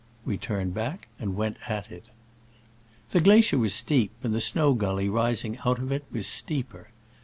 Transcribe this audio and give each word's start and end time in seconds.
We 0.25 0.35
turned 0.35 0.73
back 0.73 1.09
and 1.19 1.35
went 1.35 1.57
at 1.69 1.91
it. 1.91 2.05
The 3.11 3.21
glacier 3.21 3.59
was 3.59 3.75
steep, 3.75 4.09
and 4.23 4.33
the 4.33 4.41
snow 4.41 4.73
gully 4.73 5.07
rising 5.07 5.59
out 5.63 5.77
of 5.77 5.91
it 5.91 6.05
was 6.11 6.25
steeper. 6.25 6.89